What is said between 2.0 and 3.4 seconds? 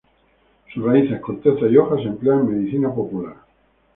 se emplean en medicina popular.